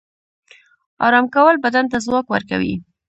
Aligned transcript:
آرام 1.07 1.25
کول 1.35 1.55
بدن 1.63 1.85
ته 1.91 1.97
ځواک 2.05 2.25
ورکوي 2.29 2.75